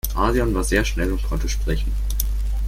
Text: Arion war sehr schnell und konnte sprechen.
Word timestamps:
Arion 0.15 0.55
war 0.55 0.63
sehr 0.63 0.83
schnell 0.83 1.11
und 1.11 1.21
konnte 1.21 1.47
sprechen. 1.47 1.91